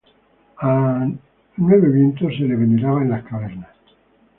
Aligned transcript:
A 0.57 1.05
Nueve 1.57 1.89
Viento 1.91 2.27
se 2.29 2.39
le 2.45 2.55
veneraba 2.55 3.03
en 3.03 3.09
las 3.11 3.23
cavernas. 3.23 3.69